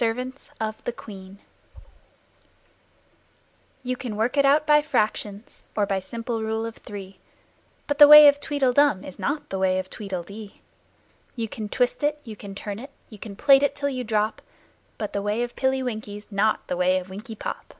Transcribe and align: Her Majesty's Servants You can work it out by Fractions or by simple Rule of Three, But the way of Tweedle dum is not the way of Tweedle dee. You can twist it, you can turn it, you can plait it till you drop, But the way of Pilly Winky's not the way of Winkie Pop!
Her 0.00 0.12
Majesty's 0.12 0.50
Servants 0.58 1.40
You 3.84 3.94
can 3.96 4.16
work 4.16 4.36
it 4.36 4.44
out 4.44 4.66
by 4.66 4.82
Fractions 4.82 5.62
or 5.76 5.86
by 5.86 6.00
simple 6.00 6.42
Rule 6.42 6.66
of 6.66 6.78
Three, 6.78 7.20
But 7.86 7.98
the 8.00 8.08
way 8.08 8.26
of 8.26 8.40
Tweedle 8.40 8.72
dum 8.72 9.04
is 9.04 9.20
not 9.20 9.50
the 9.50 9.60
way 9.60 9.78
of 9.78 9.88
Tweedle 9.88 10.24
dee. 10.24 10.60
You 11.36 11.46
can 11.48 11.68
twist 11.68 12.02
it, 12.02 12.18
you 12.24 12.34
can 12.34 12.56
turn 12.56 12.80
it, 12.80 12.90
you 13.08 13.20
can 13.20 13.36
plait 13.36 13.62
it 13.62 13.76
till 13.76 13.88
you 13.88 14.02
drop, 14.02 14.42
But 14.98 15.12
the 15.12 15.22
way 15.22 15.44
of 15.44 15.54
Pilly 15.54 15.80
Winky's 15.80 16.26
not 16.32 16.66
the 16.66 16.76
way 16.76 16.98
of 16.98 17.08
Winkie 17.08 17.36
Pop! 17.36 17.74